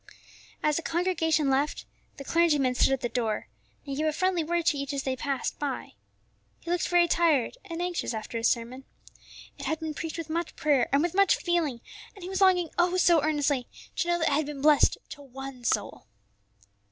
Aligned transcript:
As 0.63 0.77
the 0.77 0.81
congregation 0.81 1.47
left, 1.51 1.85
the 2.17 2.23
clergyman 2.23 2.73
stood 2.73 2.91
at 2.91 3.01
the 3.01 3.07
door, 3.07 3.47
and 3.85 3.95
gave 3.95 4.07
a 4.07 4.11
friendly 4.11 4.43
word 4.43 4.65
to 4.65 4.77
each 4.79 4.89
one 4.91 4.95
as 4.95 5.03
they 5.03 5.15
passed 5.15 5.59
by. 5.59 5.93
He 6.59 6.71
looked 6.71 6.87
very 6.87 7.07
tired 7.07 7.59
and 7.65 7.83
anxious 7.83 8.11
after 8.11 8.39
his 8.39 8.49
sermon. 8.49 8.85
It 9.59 9.65
had 9.67 9.79
been 9.79 9.93
preached 9.93 10.17
with 10.17 10.27
much 10.27 10.55
prayer 10.55 10.89
and 10.91 11.03
with 11.03 11.13
much 11.13 11.35
feeling, 11.35 11.81
and 12.15 12.23
he 12.23 12.29
was 12.31 12.41
longing, 12.41 12.71
oh, 12.79 12.97
so 12.97 13.21
earnestly, 13.21 13.67
to 13.97 14.07
know 14.07 14.17
that 14.17 14.29
it 14.29 14.33
had 14.33 14.47
been 14.47 14.63
blessed 14.63 14.97
to 15.09 15.21
one 15.21 15.63
soul. 15.63 16.07